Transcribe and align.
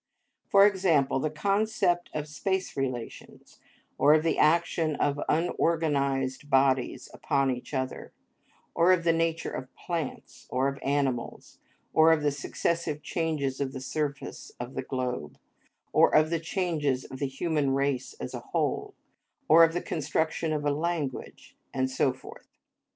For 0.49 0.65
example, 0.65 1.19
the 1.19 1.29
concept 1.29 2.09
of 2.15 2.27
space 2.27 2.75
relations, 2.75 3.59
or 3.99 4.15
of 4.15 4.23
the 4.23 4.39
action 4.39 4.95
of 4.95 5.21
unorganised 5.29 6.49
bodies 6.49 7.07
upon 7.13 7.51
each 7.51 7.71
other, 7.71 8.11
or 8.73 8.91
of 8.93 9.03
the 9.03 9.13
nature 9.13 9.51
of 9.51 9.71
plants, 9.75 10.47
or 10.49 10.67
of 10.67 10.79
animals, 10.81 11.59
or 11.93 12.11
of 12.11 12.23
the 12.23 12.31
successive 12.31 13.03
changes 13.03 13.61
of 13.61 13.73
the 13.73 13.79
surface 13.79 14.51
of 14.59 14.73
the 14.73 14.81
globe, 14.81 15.37
or 15.93 16.15
of 16.15 16.31
the 16.31 16.39
changes 16.39 17.05
of 17.05 17.19
the 17.19 17.27
human 17.27 17.75
race 17.75 18.15
as 18.19 18.33
a 18.33 18.39
whole, 18.39 18.95
or 19.47 19.63
of 19.63 19.73
the 19.73 19.83
construction 19.83 20.51
of 20.51 20.65
a 20.65 20.71
language, 20.71 21.55
and 21.75 21.91
so 21.91 22.11
forth. 22.11 22.47